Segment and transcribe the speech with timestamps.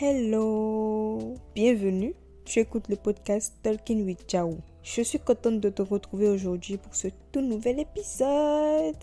[0.00, 2.16] Hello, bienvenue.
[2.44, 4.58] Tu écoutes le podcast Talking with Jao.
[4.82, 8.98] Je suis contente de te retrouver aujourd'hui pour ce tout nouvel épisode.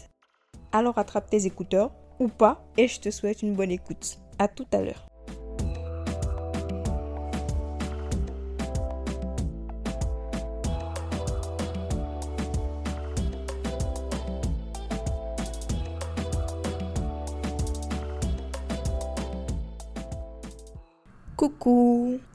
[0.74, 4.20] Alors attrape tes écouteurs ou pas et je te souhaite une bonne écoute.
[4.38, 5.11] À tout à l'heure.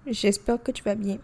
[0.06, 1.18] J'espère que tu vas bien.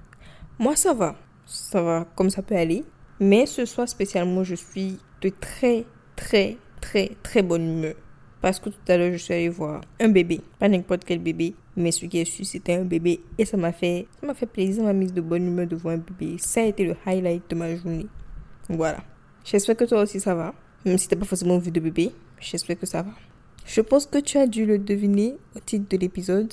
[0.59, 2.85] Moi ça va, ça va comme ça peut aller.
[3.21, 5.85] Mais ce soir spécialement, je suis de très
[6.17, 7.95] très très très bonne humeur.
[8.41, 10.41] Parce que tout à l'heure, je suis allée voir un bébé.
[10.59, 13.21] Pas n'importe quel bébé, mais celui qui est su, c'était un bébé.
[13.39, 16.37] Et ça m'a fait, fait plaisir, m'a mise de bonne humeur de voir un bébé.
[16.39, 18.07] Ça a été le highlight de ma journée.
[18.69, 18.99] Voilà.
[19.45, 20.55] J'espère que toi aussi ça va.
[20.84, 23.12] Même si t'as pas forcément vu de bébé, j'espère que ça va.
[23.65, 26.53] Je pense que tu as dû le deviner au titre de l'épisode.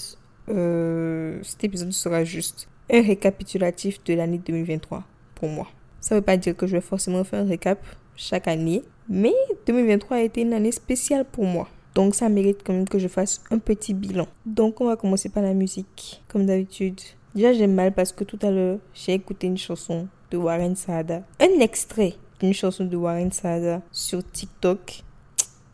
[0.50, 5.04] Euh, cet épisode sera juste un récapitulatif de l'année 2023
[5.36, 5.68] pour moi.
[6.00, 7.80] Ça ne veut pas dire que je vais forcément faire un récap
[8.16, 9.34] chaque année, mais
[9.68, 11.68] 2023 a été une année spéciale pour moi.
[11.96, 14.28] Donc ça mérite quand même que je fasse un petit bilan.
[14.46, 17.00] Donc on va commencer par la musique, comme d'habitude.
[17.36, 21.24] Déjà j'ai mal parce que tout à l'heure j'ai écouté une chanson de Warren Saada.
[21.40, 25.04] Un extrait d'une chanson de Warren Saada sur TikTok.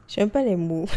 [0.07, 0.87] J'aime pas les mots.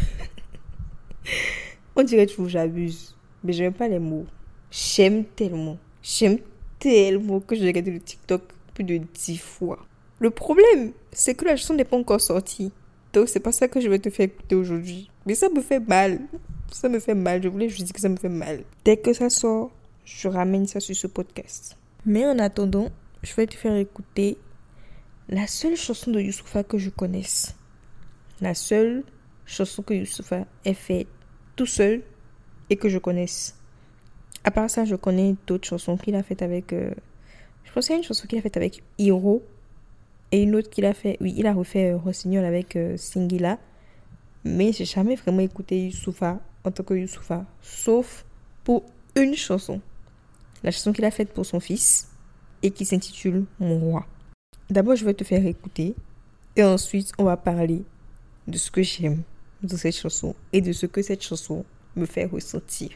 [1.96, 4.26] on dirait toujours j'abuse mais je n'aime pas les mots.
[4.70, 6.38] J'aime tellement, j'aime
[6.78, 8.42] tellement que j'ai regardé le TikTok
[8.74, 9.78] plus de dix fois.
[10.20, 12.72] Le problème, c'est que la chanson n'est pas encore sortie.
[13.12, 15.10] Donc c'est pas ça que je vais te faire écouter aujourd'hui.
[15.26, 16.20] Mais ça me fait mal.
[16.72, 17.42] Ça me fait mal.
[17.42, 18.64] Je voulais juste dire que ça me fait mal.
[18.84, 19.70] Dès que ça sort,
[20.04, 21.76] je ramène ça sur ce podcast.
[22.04, 22.88] Mais en attendant,
[23.22, 24.36] je vais te faire écouter
[25.28, 27.54] la seule chanson de Youssoufa que je connaisse.
[28.40, 29.04] La seule
[29.46, 31.08] chanson que Youssoufa ait faite
[31.56, 32.02] tout seul
[32.70, 33.56] et que je connaisse.
[34.44, 36.72] À part ça, je connais d'autres chansons qu'il a faites avec.
[36.72, 36.90] Euh,
[37.64, 39.42] je pense qu'il y a une chanson qu'il a faite avec Hiro
[40.32, 41.16] et une autre qu'il a fait.
[41.20, 43.58] Oui, il a refait euh, Rossignol avec euh, Singila.
[44.44, 48.24] Mais j'ai jamais vraiment écouté Youssoufa en tant que Youssoufa, sauf
[48.64, 48.84] pour
[49.16, 49.80] une chanson.
[50.62, 52.08] La chanson qu'il a faite pour son fils
[52.62, 54.06] et qui s'intitule Mon roi.
[54.70, 55.94] D'abord, je vais te faire écouter
[56.56, 57.82] et ensuite, on va parler
[58.46, 59.22] de ce que j'aime
[59.62, 61.64] de cette chanson et de ce que cette chanson
[61.98, 62.90] me fait ressentir.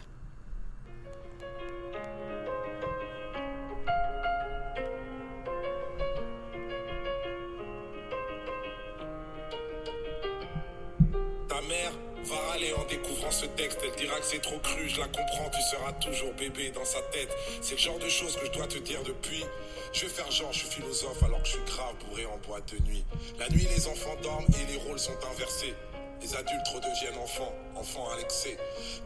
[11.48, 11.92] Ta mère
[12.24, 13.80] va râler en découvrant ce texte.
[13.84, 17.02] Elle dira que c'est trop cru, je la comprends, tu seras toujours bébé dans sa
[17.12, 17.28] tête.
[17.60, 19.44] C'est le genre de choses que je dois te dire depuis.
[19.92, 22.72] Je vais faire genre, je suis philosophe alors que je suis grave bourré en boîte
[22.72, 23.04] de nuit.
[23.38, 25.74] La nuit, les enfants dorment et les rôles sont inversés.
[26.22, 28.56] Les adultes redeviennent enfants, enfants à l'excès.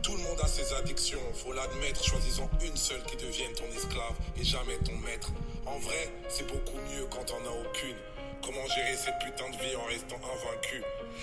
[0.03, 2.05] Tout le monde a ses addictions, faut l'admettre.
[2.05, 5.33] Choisissons une seule qui devienne ton esclave et jamais ton maître.
[5.65, 7.97] En vrai, c'est beaucoup mieux quand on a aucune.
[8.47, 10.81] Comment gérer cette putain de vie en restant invaincu?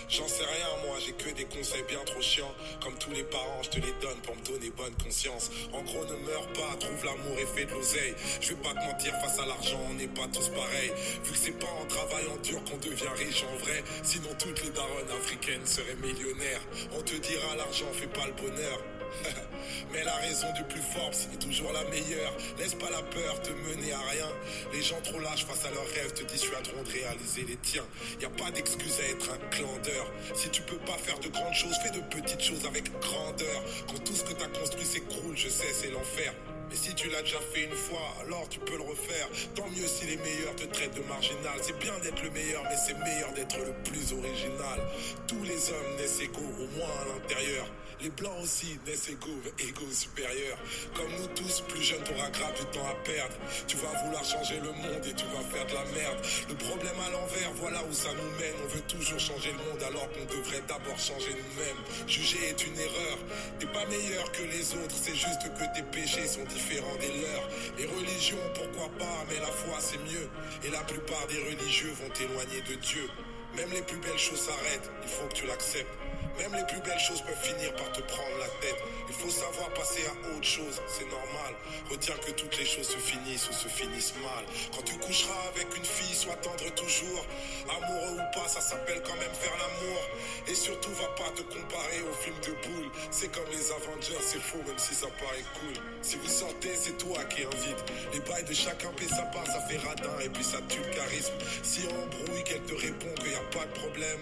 [0.09, 2.53] J'en sais rien, moi, j'ai que des conseils bien trop chiants.
[2.83, 5.49] Comme tous les parents, je te les donne pour me donner bonne conscience.
[5.71, 8.13] En gros, ne meurs pas, trouve l'amour et fais de l'oseille.
[8.41, 10.91] Je vais pas te mentir, face à l'argent, on n'est pas tous pareils.
[11.23, 13.81] Vu que c'est pas en travaillant dur qu'on devient riche en vrai.
[14.03, 16.61] Sinon, toutes les daronnes africaines seraient millionnaires.
[16.91, 18.79] On te dira, l'argent fait pas le bonheur.
[19.91, 22.33] Mais la raison du plus fort, c'est toujours la meilleure.
[22.57, 24.29] Laisse pas la peur te mener à rien.
[24.73, 27.85] Les gens trop lâches face à leurs rêves te dissuaderont de réaliser les tiens.
[28.19, 30.11] Y a pas d'excuse à être un clandeur.
[30.35, 33.63] Si tu peux pas faire de grandes choses, fais de petites choses avec grandeur.
[33.87, 36.33] Quand tout ce que t'as construit s'écroule, je sais, c'est l'enfer.
[36.69, 39.27] Mais si tu l'as déjà fait une fois, alors tu peux le refaire.
[39.55, 41.59] Tant mieux si les meilleurs te traitent de marginal.
[41.61, 44.79] C'est bien d'être le meilleur, mais c'est meilleur d'être le plus original.
[45.27, 47.67] Tous les hommes naissent égaux, au moins à l'intérieur.
[48.01, 50.57] Les blancs aussi naissent égaux, égaux supérieurs.
[50.95, 53.35] Comme nous tous, plus jeunes, t'auras grave du temps à perdre.
[53.67, 56.19] Tu vas vouloir changer le monde et tu vas faire de la merde.
[56.49, 58.55] Le problème à l'envers, voilà où ça nous mène.
[58.65, 61.81] On veut toujours changer le monde alors qu'on devrait d'abord changer nous-mêmes.
[62.07, 63.17] Juger est une erreur.
[63.59, 67.49] T'es pas meilleur que les autres, c'est juste que tes péchés sont différents des leurs.
[67.77, 70.29] Les religions, pourquoi pas, mais la foi c'est mieux.
[70.63, 73.07] Et la plupart des religieux vont t'éloigner de Dieu.
[73.55, 75.89] Même les plus belles choses s'arrêtent, il faut que tu l'acceptes.
[76.37, 78.77] Même les plus belles choses peuvent finir par te prendre la tête.
[79.07, 81.53] Il faut savoir passer à autre chose, c'est normal.
[81.89, 84.43] Retiens que toutes les choses se finissent ou se finissent mal.
[84.73, 87.25] Quand tu coucheras avec une fille, sois tendre toujours.
[87.69, 90.01] Amoureux ou pas, ça s'appelle quand même faire l'amour.
[90.47, 92.89] Et surtout, va pas te comparer au film de boule.
[93.11, 95.83] C'est comme les Avengers, c'est faux, même si ça paraît cool.
[96.01, 97.83] Si vous sortez, c'est toi qui invite.
[98.13, 100.93] Les bails de chacun paie sa part, ça fait radin et puis ça tue le
[100.93, 101.33] charisme.
[101.61, 104.19] Si on embrouille, qu'elle te répond qu'il n'y a pas de problème.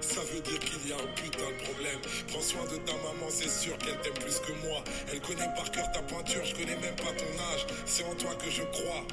[0.00, 2.00] Ça veut dire qu'il y a un putain de problème.
[2.28, 4.82] Prends soin de ta maman, c'est sûr qu'elle t'aime plus que moi.
[5.12, 7.66] Elle connaît par cœur ta peinture, je connais même pas ton âge.
[7.86, 9.06] C'est en toi que je crois.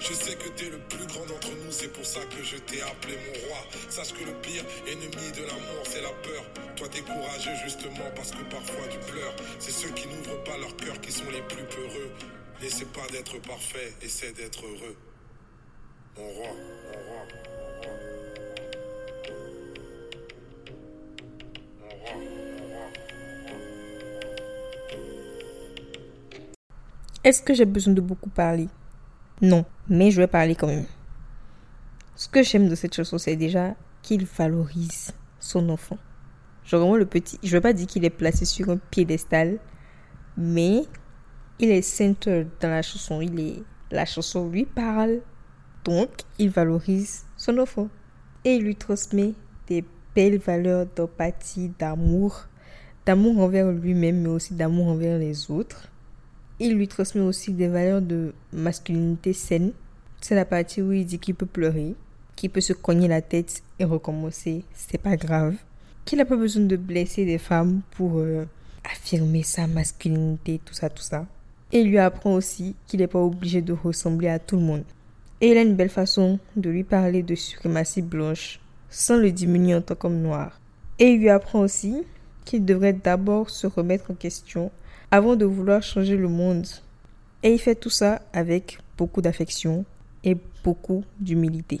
[0.00, 2.82] Je sais que t'es le plus grand d'entre nous, c'est pour ça que je t'ai
[2.82, 3.58] appelé mon roi.
[3.88, 6.44] Sache que le pire ennemi de l'amour, c'est la peur.
[6.76, 9.36] Toi, t'es courageux justement parce que parfois tu pleures.
[9.58, 12.10] C'est ceux qui n'ouvrent pas leur cœur qui sont les plus peureux.
[12.60, 14.96] N'essaie pas d'être parfait, essaie d'être heureux.
[16.16, 17.26] Mon roi, mon roi,
[27.24, 28.68] Est-ce que j'ai besoin de beaucoup parler?
[29.40, 30.86] Non, mais je vais parler quand même.
[32.16, 35.98] Ce que j'aime de cette chanson, c'est déjà qu'il valorise son enfant.
[36.64, 39.58] Genre vraiment le petit, je veux pas dire qu'il est placé sur un piédestal,
[40.36, 40.82] mais
[41.58, 43.20] il est centre dans la chanson.
[43.20, 45.20] Il est, la chanson lui parle,
[45.84, 46.08] donc
[46.38, 47.88] il valorise son enfant.
[48.44, 49.34] Et il lui transmet
[50.14, 52.46] des belles valeurs d'empathie, d'amour,
[53.06, 55.88] d'amour envers lui-même, mais aussi d'amour envers les autres.
[56.60, 59.72] Il lui transmet aussi des valeurs de masculinité saine.
[60.20, 61.94] C'est la partie où il dit qu'il peut pleurer,
[62.36, 65.56] qu'il peut se cogner la tête et recommencer, c'est pas grave.
[66.04, 68.44] Qu'il n'a pas besoin de blesser des femmes pour euh,
[68.84, 71.26] affirmer sa masculinité, tout ça, tout ça.
[71.72, 74.84] Et il lui apprend aussi qu'il n'est pas obligé de ressembler à tout le monde.
[75.40, 78.60] Et il a une belle façon de lui parler de suprématie blanche
[78.92, 80.60] sans le diminuer en tant qu'homme noir.
[80.98, 82.04] Et il lui apprend aussi
[82.44, 84.70] qu'il devrait d'abord se remettre en question
[85.10, 86.66] avant de vouloir changer le monde.
[87.42, 89.84] Et il fait tout ça avec beaucoup d'affection
[90.22, 91.80] et beaucoup d'humilité.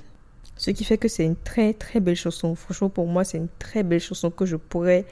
[0.56, 2.54] Ce qui fait que c'est une très très belle chanson.
[2.54, 5.04] Franchement, pour moi, c'est une très belle chanson que je pourrais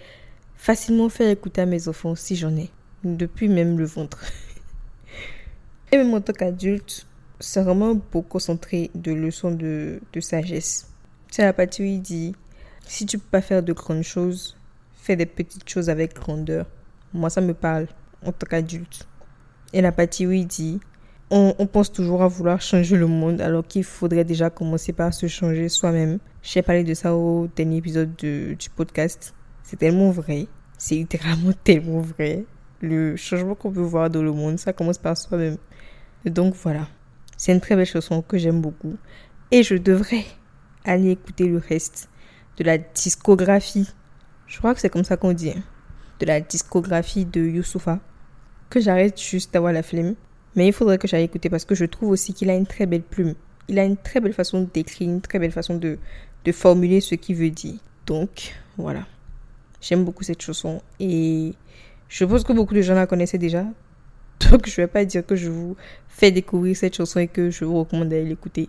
[0.56, 2.70] facilement faire écouter à mes enfants si j'en ai.
[3.04, 4.24] Depuis même le ventre.
[5.92, 7.06] Et même en tant qu'adulte,
[7.40, 10.89] c'est vraiment beaucoup concentré de leçons de, de sagesse.
[11.30, 12.34] C'est la partie où il dit
[12.86, 14.56] si tu peux pas faire de grandes choses,
[14.94, 16.66] fais des petites choses avec grandeur.
[17.12, 17.86] Moi, ça me parle
[18.24, 19.06] en tant qu'adulte.
[19.72, 20.80] Et la partie où il dit
[21.30, 25.28] on, pense toujours à vouloir changer le monde alors qu'il faudrait déjà commencer par se
[25.28, 26.18] changer soi-même.
[26.42, 29.32] J'ai parlé de ça au dernier épisode de, du podcast.
[29.62, 30.48] C'est tellement vrai.
[30.76, 32.44] C'est littéralement tellement vrai.
[32.80, 35.58] Le changement qu'on peut voir dans le monde, ça commence par soi-même.
[36.24, 36.88] Donc voilà.
[37.36, 38.96] C'est une très belle chanson que j'aime beaucoup.
[39.52, 40.24] Et je devrais
[40.84, 42.08] aller écouter le reste
[42.56, 43.88] de la discographie.
[44.46, 45.50] Je crois que c'est comme ça qu'on dit.
[45.50, 45.62] Hein.
[46.18, 48.00] De la discographie de Youssoufa.
[48.68, 50.14] Que j'arrête juste d'avoir la flemme.
[50.56, 52.86] Mais il faudrait que j'aille écouter parce que je trouve aussi qu'il a une très
[52.86, 53.34] belle plume.
[53.68, 55.98] Il a une très belle façon d'écrire, une très belle façon de,
[56.44, 57.74] de formuler ce qu'il veut dire.
[58.06, 59.06] Donc, voilà.
[59.80, 61.54] J'aime beaucoup cette chanson et
[62.08, 63.64] je pense que beaucoup de gens la connaissaient déjà.
[64.50, 65.76] Donc, je vais pas dire que je vous
[66.08, 68.68] fais découvrir cette chanson et que je vous recommande d'aller l'écouter.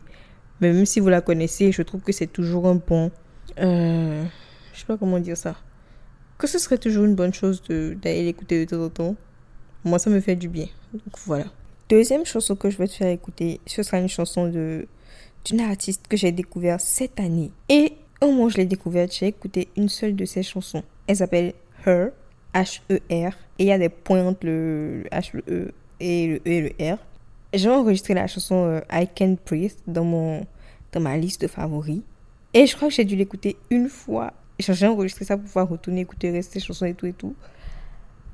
[0.61, 3.11] Mais même si vous la connaissez, je trouve que c'est toujours un bon.
[3.59, 4.23] Euh,
[4.73, 5.55] je sais pas comment dire ça.
[6.37, 9.15] Que ce serait toujours une bonne chose d'aller l'écouter de temps en temps.
[9.83, 10.67] Moi, ça me fait du bien.
[10.93, 11.45] Donc, voilà.
[11.89, 14.87] Deuxième chanson que je vais te faire écouter, ce sera une chanson de
[15.43, 17.51] d'une artiste que j'ai découverte cette année.
[17.67, 20.83] Et au moment où je l'ai découverte, j'ai écouté une seule de ses chansons.
[21.07, 21.53] Elle s'appelle
[21.85, 22.11] Her,
[22.53, 23.33] H-E-R.
[23.57, 26.61] Et il y a des points entre le H, le E et le E et
[26.61, 26.97] le R.
[27.53, 30.45] J'ai enregistré la chanson euh, I Can't Breathe dans, mon,
[30.91, 32.01] dans ma liste de favoris.
[32.53, 34.33] Et je crois que j'ai dû l'écouter une fois.
[34.59, 37.35] J'ai enregistré ça pour pouvoir retourner écouter rester chansons et tout et tout.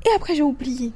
[0.06, 0.92] Et après, j'ai oublié.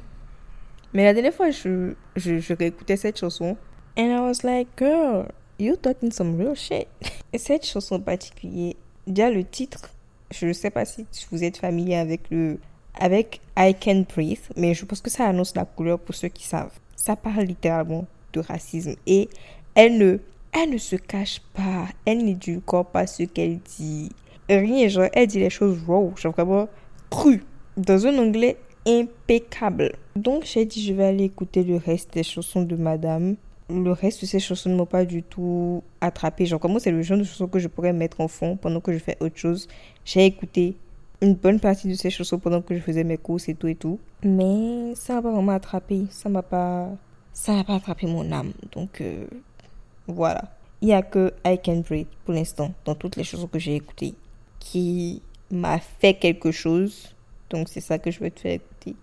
[0.94, 3.58] Mais la dernière fois, je, je, je réécoutais cette chanson.
[3.98, 6.88] And I was like, girl, you talking some real shit.
[7.34, 8.76] Et cette chanson en particulier,
[9.08, 9.90] déjà le titre,
[10.32, 12.60] je ne sais pas si vous êtes familier avec le
[12.94, 16.44] avec I Can Breathe, mais je pense que ça annonce la couleur pour ceux qui
[16.44, 16.78] savent.
[17.02, 19.28] Ça parle littéralement de racisme et
[19.74, 20.20] elle ne,
[20.52, 24.12] elle ne se cache pas, elle n'édulcore pas ce qu'elle dit.
[24.48, 26.70] Rien, genre, elle dit les choses raw, genre vraiment
[27.10, 27.44] cru,
[27.76, 28.56] dans un anglais
[28.86, 29.94] impeccable.
[30.16, 33.36] Donc j'ai dit je vais aller écouter le reste des chansons de Madame.
[33.72, 36.46] Le reste de ces chansons ne m'ont pas du tout attrapé.
[36.46, 38.94] Genre comment c'est le genre de chansons que je pourrais mettre en fond pendant que
[38.94, 39.68] je fais autre chose?
[40.06, 40.76] J'ai écouté
[41.22, 43.76] une bonne partie de ces chansons pendant que je faisais mes courses et tout et
[43.76, 44.00] tout.
[44.24, 46.06] Mais ça m'a pas vraiment attrapé.
[46.10, 46.90] Ça m'a pas...
[47.34, 48.54] Ça n'a pas attrapé mon âme.
[48.72, 49.26] Donc euh,
[50.08, 50.52] voilà.
[50.82, 53.76] Il n'y a que I Can Breathe pour l'instant dans toutes les chansons que j'ai
[53.76, 54.16] écoutées
[54.60, 57.16] qui m'a fait quelque chose.
[57.50, 58.96] Donc c'est ça que je vais te faire écouter.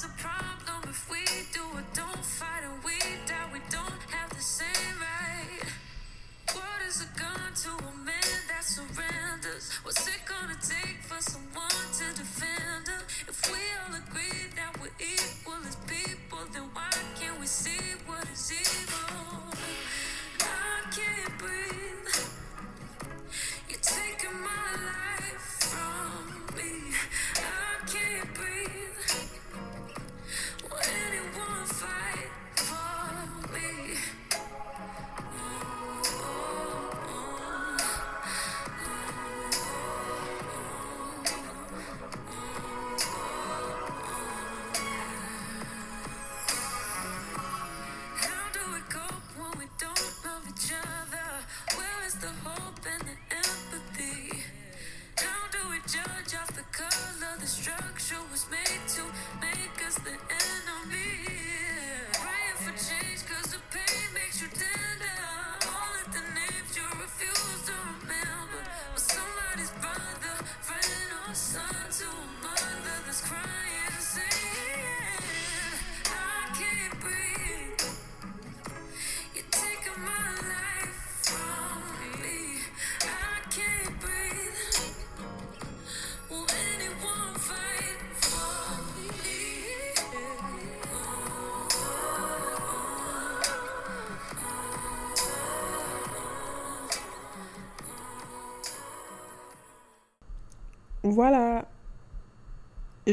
[0.00, 0.49] surprise.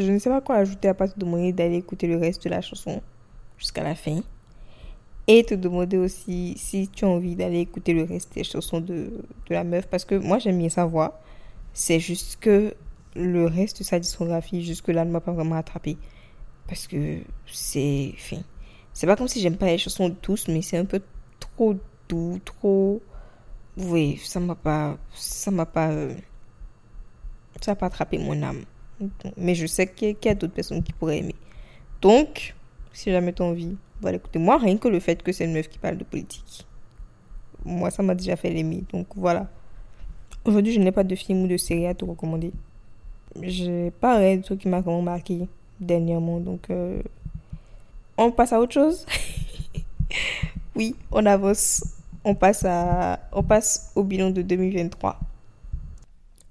[0.02, 2.50] Je ne sais pas quoi ajouter à part te demander d'aller écouter le reste de
[2.50, 3.02] la chanson
[3.58, 4.22] jusqu'à la fin.
[5.28, 8.96] Et te demander aussi si tu as envie d'aller écouter le reste des chansons de,
[9.48, 9.88] de la meuf.
[9.88, 11.20] Parce que moi, j'aime bien sa voix.
[11.74, 12.74] C'est juste que
[13.16, 15.98] le reste de sa discographie, jusque-là, ne m'a pas vraiment attrapé.
[16.68, 18.14] Parce que c'est.
[18.16, 18.42] Enfin,
[18.94, 21.02] c'est pas comme si j'aime pas les chansons de tous, mais c'est un peu
[21.40, 21.76] trop
[22.10, 23.02] doux, trop.
[23.78, 24.98] Oui, ça m'a pas.
[25.14, 25.90] Ça m'a pas.
[25.92, 26.16] euh,
[27.62, 28.64] ça n'a pas attrapé mon âme.
[29.38, 31.36] Mais je sais qu'il y a, d'autres personnes qui pourraient aimer.
[32.02, 32.56] Donc,
[32.94, 35.54] si jamais tu as envie, voilà, écoutez, moi, rien que le fait que c'est une
[35.54, 36.66] meuf qui parle de politique,
[37.66, 38.84] moi, ça m'a déjà fait l'aimer.
[38.92, 39.48] Donc, voilà.
[40.46, 42.52] Aujourd'hui, je n'ai pas de film ou de série à te recommander.
[43.42, 45.48] J'ai pas rien de truc qui m'a vraiment marqué
[45.80, 46.40] dernièrement.
[46.40, 47.02] Donc, euh,
[48.18, 49.06] on passe à autre chose?
[50.76, 51.84] oui, on avance.
[52.24, 55.20] On passe, à, on passe au bilan de 2023.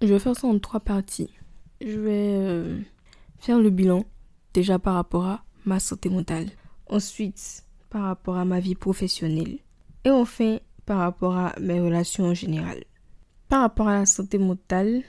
[0.02, 1.30] Je vais faire ça en trois parties.
[1.80, 2.80] Je vais euh,
[3.38, 4.04] faire le bilan
[4.54, 6.48] déjà par rapport à ma santé mentale.
[6.88, 9.58] Ensuite, par rapport à ma vie professionnelle.
[10.04, 12.84] Et enfin, par rapport à mes relations en général.
[13.48, 15.02] Par rapport à la santé mentale,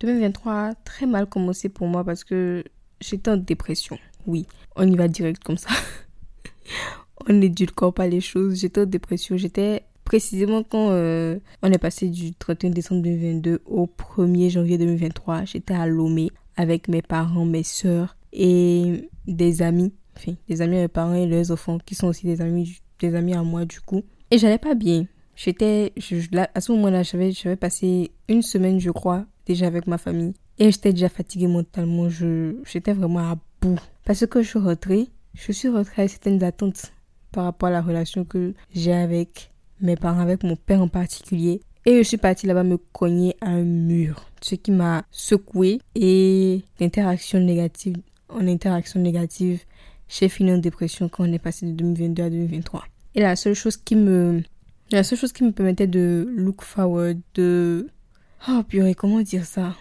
[0.00, 2.64] 2023 a très mal commencé pour moi parce que
[3.00, 3.98] j'étais en dépression.
[4.26, 4.46] Oui,
[4.76, 5.70] on y va direct comme ça.
[7.28, 8.60] on n'édulcore pas les choses.
[8.60, 9.36] J'étais en dépression.
[9.36, 15.44] J'étais précisément quand euh, on est passé du 31 décembre 2022 au 1er janvier 2023.
[15.44, 19.92] J'étais à Lomé avec mes parents, mes soeurs et des amis.
[20.16, 23.14] Enfin, des amis à mes parents et leurs enfants qui sont aussi des amis, des
[23.14, 24.02] amis à moi du coup.
[24.30, 25.06] Et j'allais pas bien.
[25.34, 25.92] J'étais,
[26.54, 30.32] à ce moment-là, j'avais, j'avais passé une semaine, je crois, déjà avec ma famille.
[30.58, 32.08] Et j'étais déjà fatiguée mentalement.
[32.08, 33.78] J'étais vraiment à bout.
[34.06, 36.92] Parce que je suis rentrée, je suis rentrée avec certaines attentes
[37.32, 41.60] par rapport à la relation que j'ai avec mes parents, avec mon père en particulier.
[41.84, 44.26] Et je suis partie là-bas me cogner à un mur.
[44.42, 47.96] Ce qui m'a secouée et l'interaction négative,
[48.28, 49.62] en interaction négative,
[50.08, 52.84] j'ai fini en dépression quand on est passé de 2022 à 2023.
[53.14, 54.42] Et la seule chose qui me,
[54.90, 57.88] la seule chose qui me permettait de look forward, de,
[58.48, 59.74] oh purée, comment dire ça?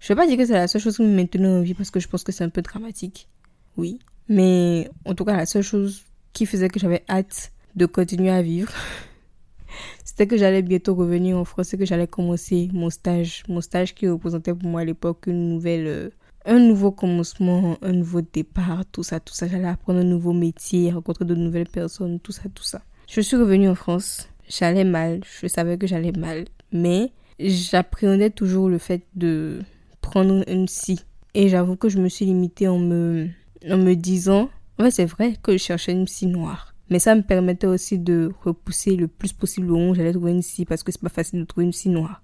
[0.00, 1.90] Je vais pas dire que c'est la seule chose qui me maintenait en vie parce
[1.90, 3.28] que je pense que c'est un peu dramatique.
[3.76, 3.98] Oui.
[4.28, 8.42] Mais en tout cas, la seule chose qui faisait que j'avais hâte de continuer à
[8.42, 8.72] vivre,
[10.04, 13.42] c'était que j'allais bientôt revenir en France et que j'allais commencer mon stage.
[13.48, 16.10] Mon stage qui représentait pour moi à l'époque une nouvelle, euh,
[16.44, 19.48] un nouveau commencement, un nouveau départ, tout ça, tout ça.
[19.48, 22.82] J'allais apprendre un nouveau métier, rencontrer de nouvelles personnes, tout ça, tout ça.
[23.08, 24.28] Je suis revenue en France.
[24.48, 25.20] J'allais mal.
[25.40, 26.46] Je savais que j'allais mal.
[26.72, 29.60] Mais j'appréhendais toujours le fait de
[30.00, 31.00] prendre une scie.
[31.34, 33.28] Et j'avoue que je me suis limitée en me,
[33.68, 36.74] en me disant, ouais, c'est vrai que je cherchais une scie noire.
[36.90, 40.64] Mais ça me permettait aussi de repousser le plus possible où j'allais trouver une scie
[40.64, 42.22] parce que c'est pas facile de trouver une scie noire.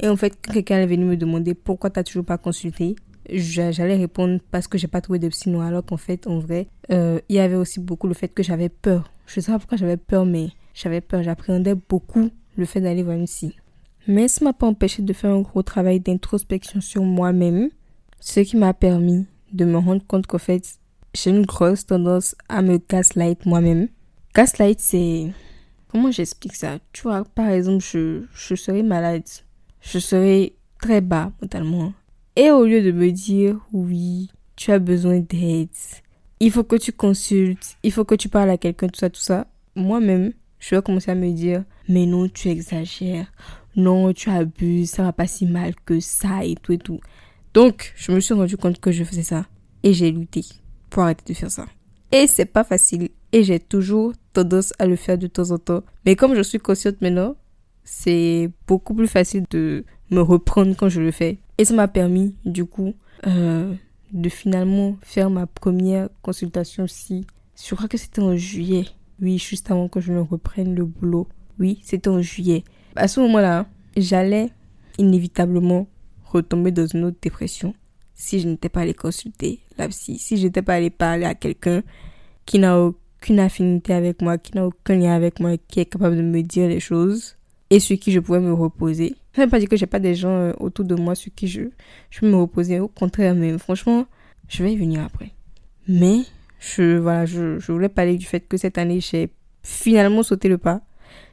[0.00, 2.96] Et en fait, quelqu'un est venu me demander pourquoi t'as toujours pas consulté,
[3.30, 5.66] j'a- j'allais répondre parce que j'ai pas trouvé de psy noire.
[5.68, 8.68] Alors qu'en fait, en vrai, euh, il y avait aussi beaucoup le fait que j'avais
[8.68, 9.10] peur.
[9.26, 11.22] Je sais pas pourquoi j'avais peur, mais j'avais peur.
[11.22, 13.54] J'appréhendais beaucoup le fait d'aller voir une psy.
[14.06, 17.70] Mais ça m'a pas empêché de faire un gros travail d'introspection sur moi-même,
[18.20, 20.62] ce qui m'a permis de me rendre compte qu'en fait,
[21.14, 23.88] j'ai une grosse tendance à me gaslight moi-même.
[24.34, 25.30] Gaslight, c'est...
[25.88, 26.78] Comment j'explique ça?
[26.92, 29.22] Tu vois, par exemple, je, je serais malade.
[29.80, 31.92] Je serais très bas mentalement.
[32.34, 35.68] Et au lieu de me dire, oui, tu as besoin d'aide,
[36.40, 39.20] il faut que tu consultes, il faut que tu parles à quelqu'un, tout ça, tout
[39.20, 43.30] ça, moi-même, je vais commencer à me dire, mais non, tu exagères.
[43.76, 47.00] Non, tu abuses, ça va pas si mal que ça et tout et tout.
[47.52, 49.46] Donc, je me suis rendu compte que je faisais ça.
[49.82, 50.44] Et j'ai lutté
[50.90, 51.66] pour arrêter de faire ça.
[52.10, 53.10] Et c'est pas facile.
[53.34, 55.82] Et j'ai toujours tendance à le faire de temps en temps.
[56.06, 57.34] Mais comme je suis consciente maintenant,
[57.82, 61.38] c'est beaucoup plus facile de me reprendre quand je le fais.
[61.58, 62.94] Et ça m'a permis, du coup,
[63.26, 63.74] euh,
[64.12, 67.26] de finalement faire ma première consultation aussi.
[67.60, 68.84] Je crois que c'était en juillet.
[69.20, 71.26] Oui, juste avant que je ne reprenne le boulot.
[71.58, 72.62] Oui, c'était en juillet.
[72.94, 74.50] À ce moment-là, j'allais
[74.96, 75.88] inévitablement
[76.24, 77.74] retomber dans une autre dépression
[78.14, 81.34] si je n'étais pas allée consulter la psy, si je n'étais pas allée parler à
[81.34, 81.82] quelqu'un
[82.46, 82.78] qui n'a
[83.30, 86.68] affinité avec moi, qui n'a aucun lien avec moi, qui est capable de me dire
[86.68, 87.36] les choses
[87.70, 89.16] et sur qui je pouvais me reposer.
[89.34, 91.48] Ça veut pas dire que j'ai pas des gens euh, autour de moi sur qui
[91.48, 91.62] je,
[92.10, 92.78] je me reposer.
[92.80, 94.06] Au contraire, mais franchement,
[94.48, 95.30] je vais y venir après.
[95.88, 96.20] Mais
[96.60, 99.30] je, voilà, je, je voulais parler du fait que cette année, j'ai
[99.62, 100.82] finalement sauté le pas.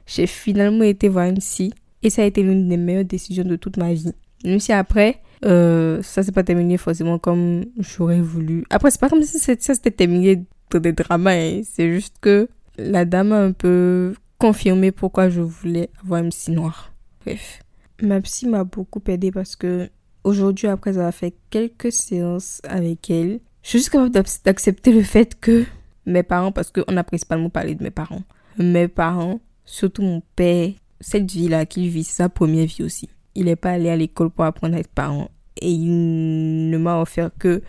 [0.07, 1.73] J'ai finalement été voir une psy.
[2.03, 4.11] Et ça a été l'une des meilleures décisions de toute ma vie.
[4.43, 8.63] Même si après, euh, ça s'est pas terminé forcément comme j'aurais voulu.
[8.69, 10.43] Après, c'est pas comme si ça s'était terminé
[10.79, 11.33] des dramas.
[11.33, 11.61] Hein.
[11.63, 12.47] C'est juste que
[12.77, 16.93] la dame a un peu confirmé pourquoi je voulais avoir une psy noire.
[17.25, 17.61] Bref.
[18.01, 19.89] Ma psy m'a beaucoup aidé parce que
[20.23, 25.39] aujourd'hui, après avoir fait quelques séances avec elle, je suis juste capable d'accepter le fait
[25.39, 25.65] que
[26.05, 28.23] mes parents, parce qu'on a principalement parlé de mes parents,
[28.57, 33.09] mes parents, surtout mon père, cette vie-là qu'il vit, sa première vie aussi.
[33.35, 35.29] Il n'est pas allé à l'école pour apprendre à être parent.
[35.61, 37.61] Et il ne m'a offert que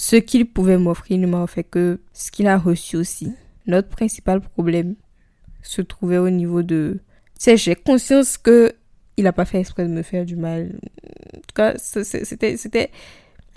[0.00, 3.32] ce qu'il pouvait m'offrir, ne m'a offert que ce qu'il a reçu aussi.
[3.66, 4.94] Notre principal problème
[5.60, 7.00] se trouvait au niveau de...
[7.34, 8.72] Tu sais, j'ai conscience que
[9.16, 10.78] il n'a pas fait exprès de me faire du mal.
[11.36, 12.90] En tout cas, c'était, c'était,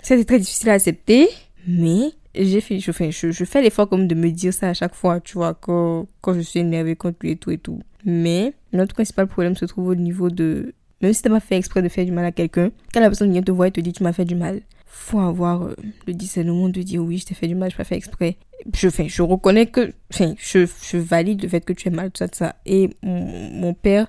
[0.02, 1.28] c'était très difficile à accepter.
[1.68, 4.96] Mais j'ai fait, je fais, je fais l'effort comme de me dire ça à chaque
[4.96, 7.78] fois, tu vois, quand, quand je suis énervée contre lui et tout et tout.
[8.04, 11.82] Mais notre principal problème se trouve au niveau de, même si t'as pas fait exprès
[11.82, 13.92] de faire du mal à quelqu'un, quand la personne vient te voir et te dit
[13.92, 14.60] tu m'as fait du mal,
[14.94, 15.74] faut avoir euh,
[16.06, 18.36] le discernement de dire oui, je t'ai fait du mal, je pas fait exprès.
[18.74, 22.10] Je fais, je reconnais que, enfin, je, je valide le fait que tu es mal,
[22.10, 22.56] tout ça, tout ça.
[22.66, 24.06] Et mon, père,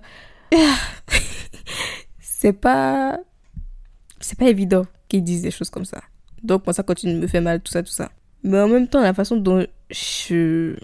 [2.19, 3.17] c'est pas,
[4.19, 6.01] c'est pas évident qu'il dise des choses comme ça.
[6.43, 8.11] Donc, moi, ça continue de me faire mal, tout ça, tout ça.
[8.43, 10.75] Mais en même temps, la façon dont je,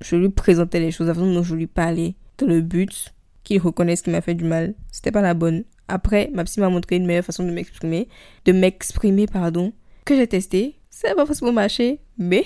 [0.00, 3.60] je lui présentais les choses, la façon dont je lui parlais, dans le but qu'il
[3.60, 5.64] reconnaisse qu'il m'a fait du mal, c'était pas la bonne.
[5.88, 8.08] Après, ma psy m'a montré une meilleure façon de m'exprimer,
[8.44, 9.72] de m'exprimer, pardon,
[10.04, 10.78] que j'ai testé.
[10.90, 12.44] Ça n'a pas forcément marché, mais,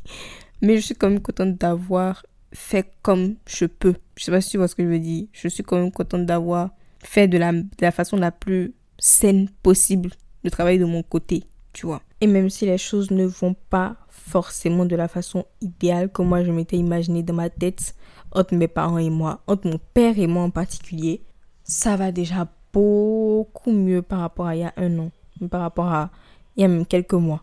[0.62, 3.94] mais je suis quand même contente d'avoir fait comme je peux.
[4.16, 5.26] Je sais pas si tu vois ce que je veux dire.
[5.32, 6.70] Je suis quand même contente d'avoir
[7.02, 10.10] fait de la, de la façon la plus saine possible
[10.42, 11.44] le travail de mon côté
[11.76, 12.00] tu vois.
[12.22, 16.42] Et même si les choses ne vont pas forcément de la façon idéale que moi
[16.42, 17.94] je m'étais imaginé dans ma tête,
[18.32, 21.22] entre mes parents et moi, entre mon père et moi en particulier,
[21.64, 25.10] ça va déjà beaucoup mieux par rapport à il y a un an,
[25.50, 26.10] par rapport à
[26.56, 27.42] il y a même quelques mois.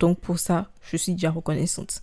[0.00, 2.02] Donc pour ça, je suis déjà reconnaissante.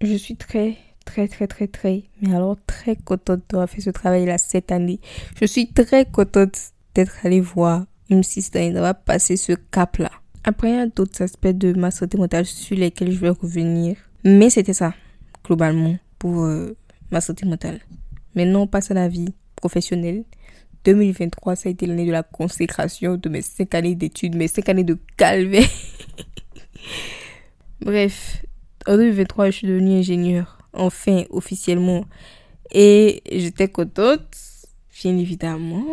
[0.00, 4.38] Je suis très, très, très, très, très, mais alors très contente d'avoir fait ce travail-là
[4.38, 5.00] cette année.
[5.40, 6.56] Je suis très contente
[6.94, 10.12] d'être allée voir une sister d'avoir passé ce cap-là.
[10.44, 13.96] Après, il y a d'autres aspects de ma santé mentale sur lesquels je vais revenir.
[14.22, 14.94] Mais c'était ça,
[15.44, 16.76] globalement, pour euh,
[17.10, 17.80] ma santé mentale.
[18.36, 20.22] Maintenant, on passe à la vie professionnelle.
[20.84, 24.68] 2023, ça a été l'année de la consécration de mes cinq années d'études, mes cinq
[24.68, 25.68] années de calvaire.
[27.80, 28.44] Bref,
[28.86, 32.04] en 2023, je suis devenue ingénieure, enfin, officiellement.
[32.72, 34.36] Et j'étais contente,
[35.02, 35.84] bien évidemment.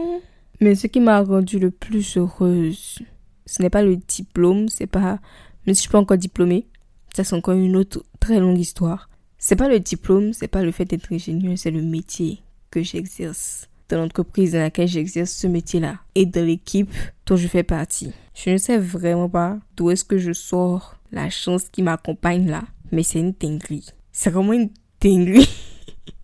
[0.62, 3.00] Mais ce qui m'a rendue le plus heureuse,
[3.46, 5.20] ce n'est pas le diplôme, c'est pas,
[5.66, 6.68] même si je suis pas encore diplômée,
[7.16, 9.10] ça c'est encore une autre très longue histoire.
[9.38, 13.70] C'est pas le diplôme, c'est pas le fait d'être ingénieur, c'est le métier que j'exerce
[13.90, 16.92] dans l'entreprise dans laquelle j'exerce ce métier-là et dans l'équipe
[17.26, 18.12] dont je fais partie.
[18.36, 22.64] Je ne sais vraiment pas d'où est-ce que je sors la chance qui m'accompagne là,
[22.92, 23.88] mais c'est une dinguerie.
[24.12, 24.70] C'est vraiment une
[25.02, 25.50] dinguerie.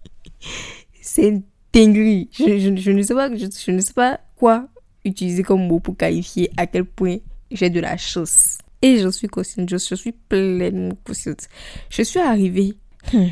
[1.01, 2.29] c'est une dinguerie.
[2.31, 4.67] Je, je, ne sais pas, je, je ne sais pas quoi
[5.03, 7.17] utiliser comme mot pour qualifier à quel point
[7.51, 8.57] j'ai de la chance.
[8.81, 11.47] Et je suis consciente, je, suis pleinement consciente.
[11.89, 12.75] Je suis arrivée,
[13.13, 13.27] hmm,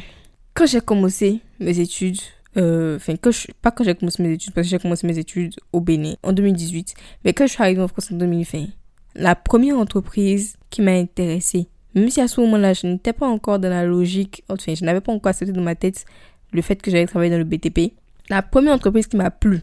[0.54, 2.19] quand j'ai commencé mes études,
[2.58, 3.16] euh, enfin,
[3.62, 6.34] pas quand j'ai commencé mes études, parce que j'ai commencé mes études au Bénin en
[6.34, 6.94] 2018,
[7.26, 8.68] mais quand je suis arrivée en France en 2020,
[9.16, 13.60] la première entreprise qui m'a intéressée, Même si à ce moment-là, je n'étais pas encore
[13.60, 16.06] dans la logique, enfin, je n'avais pas encore accepté dans ma tête
[16.52, 17.94] le fait que j'allais travailler dans le BTP.
[18.30, 19.62] La première entreprise qui m'a plu,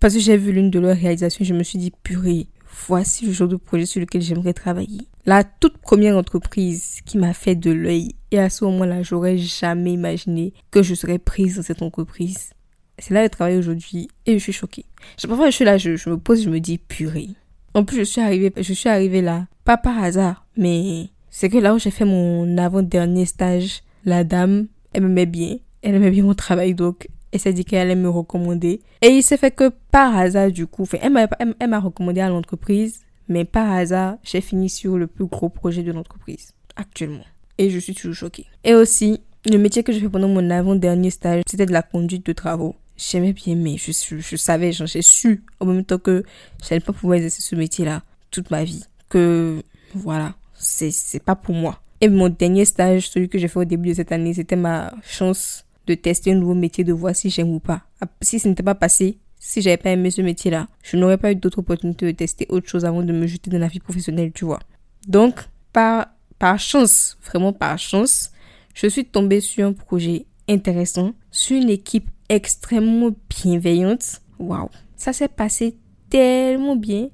[0.00, 2.48] parce que j'ai vu l'une de leurs réalisations, je me suis dit, purée,
[2.86, 5.06] voici le genre de projet sur lequel j'aimerais travailler.
[5.24, 9.92] La toute première entreprise qui m'a fait de l'œil, et à ce moment-là, j'aurais jamais
[9.92, 12.50] imaginé que je serais prise dans cette entreprise.
[12.98, 14.86] C'est là que je travaille aujourd'hui et je suis choquée.
[15.28, 17.28] Parfois, je suis là, je, je me pose, je me dis, purée.
[17.74, 21.58] En plus, je suis arrivée, je suis arrivée là, pas par hasard, mais c'est que
[21.58, 25.56] là où j'ai fait mon avant-dernier stage, la dame, elle m'aimait bien.
[25.82, 28.80] Elle aimait bien mon travail, donc elle s'est dit qu'elle allait me recommander.
[29.02, 32.28] Et il s'est fait que par hasard, du coup, elle m'a, elle m'a recommandé à
[32.28, 37.24] l'entreprise, mais par hasard, j'ai fini sur le plus gros projet de l'entreprise, actuellement.
[37.58, 38.46] Et je suis toujours choquée.
[38.64, 42.24] Et aussi, le métier que j'ai fait pendant mon avant-dernier stage, c'était de la conduite
[42.26, 42.76] de travaux.
[42.96, 46.24] J'aimais bien, mais je, je, je savais, j'ai su au même temps que
[46.62, 48.84] je n'allais pas pouvoir exercer ce métier-là toute ma vie.
[49.08, 49.62] Que,
[49.94, 51.80] voilà, c'est pas pour moi.
[52.00, 54.92] Et mon dernier stage, celui que j'ai fait au début de cette année, c'était ma
[55.02, 57.82] chance de tester un nouveau métier, de voir si j'aime ou pas.
[58.20, 61.34] Si ce n'était pas passé, si j'avais pas aimé ce métier-là, je n'aurais pas eu
[61.34, 64.44] d'autres opportunités de tester autre chose avant de me jeter dans la vie professionnelle, tu
[64.44, 64.60] vois.
[65.08, 65.34] Donc,
[65.72, 66.11] par,
[66.42, 68.32] par chance, vraiment par chance,
[68.74, 74.20] je suis tombée sur un projet intéressant, sur une équipe extrêmement bienveillante.
[74.40, 75.76] Waouh, ça s'est passé
[76.10, 77.10] tellement bien.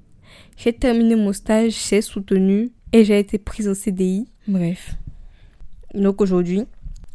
[0.57, 4.31] J'ai terminé mon stage, j'ai soutenu et j'ai été prise au CDI.
[4.47, 4.95] Bref.
[5.93, 6.65] Donc aujourd'hui,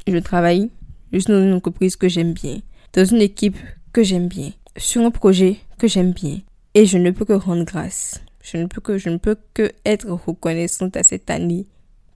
[0.06, 0.70] je travaille
[1.12, 2.60] juste dans une entreprise que j'aime bien,
[2.94, 3.58] dans une équipe
[3.92, 6.42] que j'aime bien, sur un projet que j'aime bien.
[6.76, 8.22] Et je ne peux que rendre grâce.
[8.44, 11.66] Je ne peux que, je ne peux que être reconnaissante à cette année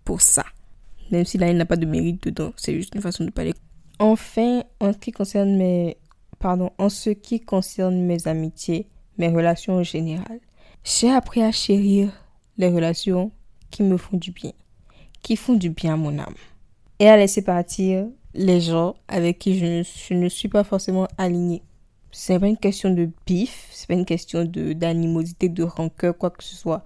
[0.07, 0.45] pour ça.
[1.11, 3.53] Même si l'année n'a pas de mérite dedans, c'est juste une façon de parler.
[3.99, 5.97] Enfin, en ce qui concerne mes,
[6.39, 10.39] pardon, en ce qui concerne mes amitiés, mes relations en général,
[10.85, 12.09] j'ai appris à chérir
[12.57, 13.31] les relations
[13.69, 14.53] qui me font du bien,
[15.23, 16.35] qui font du bien à mon âme,
[16.99, 21.09] et à laisser partir les gens avec qui je ne, je ne suis pas forcément
[21.17, 21.63] alignée.
[22.13, 26.29] C'est pas une question de bif, c'est pas une question de d'animosité, de rancœur, quoi
[26.29, 26.85] que ce soit.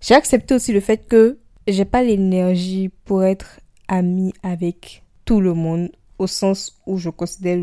[0.00, 5.54] J'ai accepté aussi le fait que j'ai pas l'énergie pour être amie avec tout le
[5.54, 7.58] monde au sens où je considère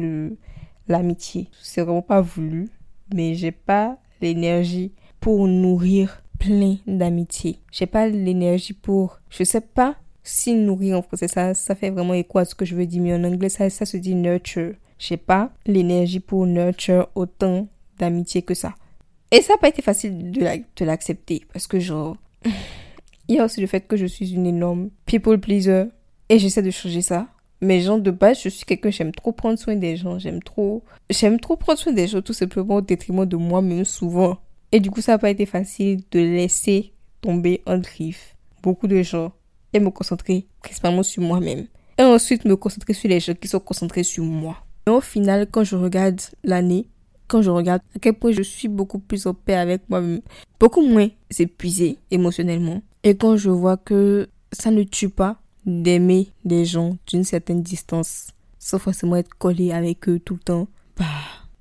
[0.88, 1.49] l'amitié.
[1.62, 2.69] C'est vraiment pas voulu,
[3.13, 7.59] mais j'ai pas l'énergie pour nourrir plein d'amitié.
[7.71, 12.13] J'ai pas l'énergie pour, je sais pas si nourrir en français, ça, ça fait vraiment
[12.13, 14.73] écho à ce que je veux dire, mais en anglais, ça, ça se dit nurture.
[14.97, 18.75] J'ai pas l'énergie pour nurture autant d'amitié que ça.
[19.31, 22.17] Et ça n'a pas été facile de l'accepter parce que genre,
[23.29, 25.85] il y a aussi le fait que je suis une énorme people pleaser
[26.29, 27.27] et j'essaie de changer ça.
[27.61, 30.83] Mais genre de base, je suis quelqu'un, j'aime trop prendre soin des gens, j'aime trop,
[31.09, 34.39] j'aime trop prendre soin des gens tout simplement au détriment de moi-même souvent.
[34.71, 39.01] Et du coup, ça n'a pas été facile de laisser tomber en griffe beaucoup de
[39.03, 39.31] gens
[39.73, 41.67] et me concentrer principalement sur moi-même.
[41.99, 44.57] Et ensuite me concentrer sur les gens qui sont concentrés sur moi.
[44.87, 46.87] Et au final, quand je regarde l'année,
[47.27, 50.21] quand je regarde à quel point je suis beaucoup plus en paix avec moi-même,
[50.59, 52.81] beaucoup moins épuisée émotionnellement.
[53.03, 58.31] Et quand je vois que ça ne tue pas d'aimer des gens d'une certaine distance,
[58.57, 61.05] sans forcément être collé avec eux tout le temps, bah,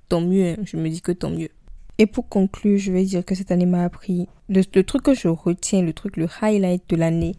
[0.09, 0.57] tant mieux, hein.
[0.64, 1.51] je me dis que tant mieux.
[1.98, 5.29] Et pour conclure, je vais dire que cette année m'a appris, le, truc que je
[5.29, 7.37] retiens, le truc, le highlight de l'année,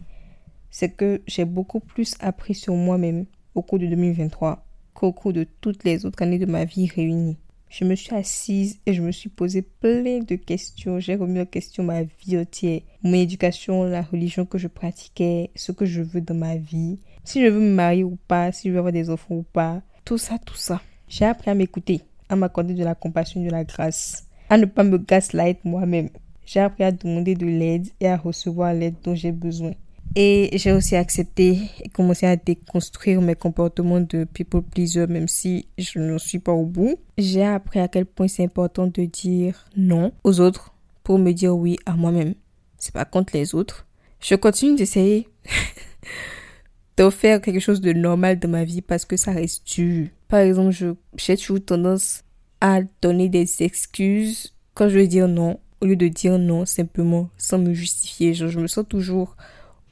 [0.70, 5.46] c'est que j'ai beaucoup plus appris sur moi-même au cours de 2023 qu'au cours de
[5.60, 7.38] toutes les autres années de ma vie réunies.
[7.70, 10.98] Je me suis assise et je me suis posé plein de questions.
[10.98, 15.70] J'ai remis en question ma vie entière, mon éducation, la religion que je pratiquais, ce
[15.70, 18.72] que je veux dans ma vie, si je veux me marier ou pas, si je
[18.72, 20.82] veux avoir des enfants ou pas, tout ça, tout ça.
[21.06, 24.82] J'ai appris à m'écouter, à m'accorder de la compassion, de la grâce, à ne pas
[24.82, 26.08] me gaslight moi-même.
[26.44, 29.74] J'ai appris à demander de l'aide et à recevoir l'aide dont j'ai besoin.
[30.16, 35.68] Et j'ai aussi accepté et commencé à déconstruire mes comportements de people pleaser, même si
[35.78, 36.98] je ne suis pas au bout.
[37.16, 41.56] J'ai appris à quel point c'est important de dire non aux autres pour me dire
[41.56, 42.34] oui à moi-même.
[42.78, 43.86] C'est pas contre les autres.
[44.20, 45.28] Je continue d'essayer
[46.96, 50.08] de faire quelque chose de normal dans ma vie parce que ça reste dur.
[50.28, 50.74] Par exemple,
[51.16, 52.24] j'ai toujours tendance
[52.60, 57.30] à donner des excuses quand je veux dire non, au lieu de dire non simplement
[57.38, 58.34] sans me justifier.
[58.34, 59.36] Je me sens toujours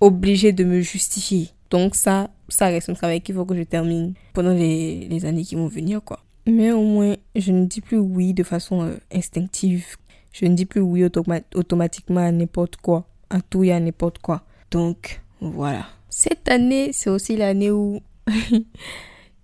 [0.00, 1.50] obligée de me justifier.
[1.70, 5.44] Donc ça, ça reste un travail qu'il faut que je termine pendant les, les, années
[5.44, 6.20] qui vont venir, quoi.
[6.46, 9.96] Mais au moins, je ne dis plus oui de façon euh, instinctive.
[10.32, 14.18] Je ne dis plus oui automa automatiquement à n'importe quoi, à tout et à n'importe
[14.18, 14.44] quoi.
[14.70, 15.86] Donc, voilà.
[16.08, 18.00] Cette année, c'est aussi l'année où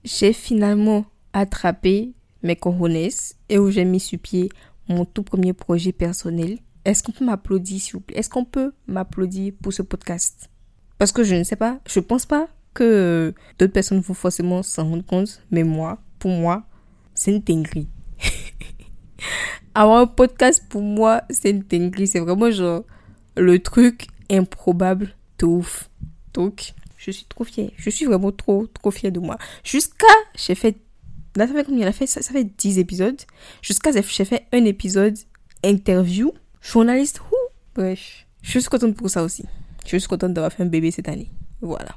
[0.04, 2.12] j'ai finalement attrapé
[2.42, 3.08] mes cojones
[3.48, 4.48] et où j'ai mis sur pied
[4.88, 6.58] mon tout premier projet personnel.
[6.84, 8.18] Est-ce qu'on peut m'applaudir, s'il vous plaît?
[8.18, 10.50] Est-ce qu'on peut m'applaudir pour ce podcast?
[10.98, 14.88] Parce que je ne sais pas, je pense pas que d'autres personnes vont forcément s'en
[14.88, 16.64] rendre compte, mais moi, pour moi,
[17.14, 17.88] c'est une dinguerie.
[19.74, 22.06] Avoir un podcast, pour moi, c'est une dinguerie.
[22.06, 22.84] C'est vraiment genre
[23.36, 25.90] le truc improbable de ouf.
[26.32, 27.70] Donc, je suis trop fière.
[27.76, 29.38] Je suis vraiment trop, trop fière de moi.
[29.62, 30.76] Jusqu'à, j'ai fait,
[31.36, 31.90] là, ça fait combien?
[31.92, 33.20] fait, ça, ça fait 10 épisodes.
[33.62, 35.16] Jusqu'à, j'ai fait un épisode
[35.64, 36.32] interview,
[36.64, 38.26] journaliste, ouh, bref.
[38.42, 39.44] Je suis contente pour ça aussi.
[39.86, 41.30] Je suis contente d'avoir fait un bébé cette année.
[41.60, 41.96] Voilà.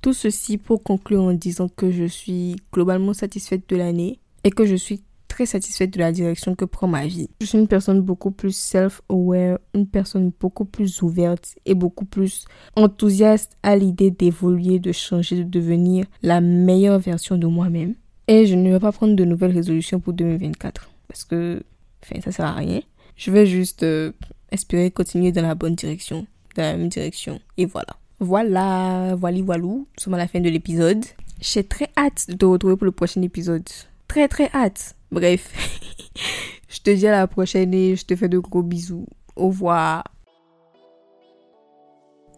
[0.00, 4.66] Tout ceci pour conclure en disant que je suis globalement satisfaite de l'année et que
[4.66, 7.28] je suis très satisfaite de la direction que prend ma vie.
[7.40, 12.44] Je suis une personne beaucoup plus self-aware, une personne beaucoup plus ouverte et beaucoup plus
[12.76, 17.94] enthousiaste à l'idée d'évoluer, de changer, de devenir la meilleure version de moi-même.
[18.28, 21.62] Et je ne vais pas prendre de nouvelles résolutions pour 2024 parce que,
[22.04, 22.80] enfin, ça sert à rien.
[23.16, 24.12] Je vais juste euh,
[24.50, 27.40] espérer continuer dans la bonne direction, dans la même direction.
[27.56, 27.96] Et voilà.
[28.20, 29.62] Voilà, voilà, voilà.
[29.62, 31.04] Nous sommes à la fin de l'épisode.
[31.40, 33.68] J'ai très hâte de te retrouver pour le prochain épisode.
[34.08, 34.94] Très, très hâte.
[35.10, 35.52] Bref,
[36.68, 39.06] je te dis à la prochaine et je te fais de gros bisous.
[39.36, 40.04] Au revoir.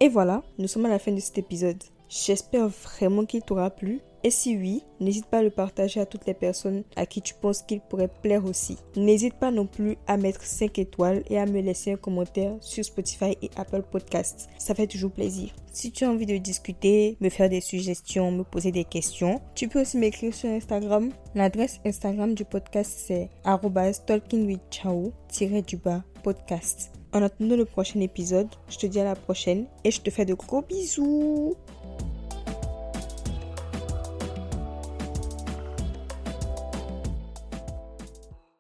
[0.00, 1.82] Et voilà, nous sommes à la fin de cet épisode.
[2.08, 4.00] J'espère vraiment qu'il t'aura plu.
[4.24, 7.34] Et si oui, n'hésite pas à le partager à toutes les personnes à qui tu
[7.34, 8.76] penses qu'il pourrait plaire aussi.
[8.96, 12.84] N'hésite pas non plus à mettre 5 étoiles et à me laisser un commentaire sur
[12.84, 14.48] Spotify et Apple Podcasts.
[14.58, 15.54] Ça fait toujours plaisir.
[15.72, 19.68] Si tu as envie de discuter, me faire des suggestions, me poser des questions, tu
[19.68, 21.12] peux aussi m'écrire sur Instagram.
[21.36, 26.90] L'adresse Instagram du podcast c'est talkingwithchao-du-bas podcast.
[27.12, 30.24] En attendant le prochain épisode, je te dis à la prochaine et je te fais
[30.24, 31.54] de gros bisous.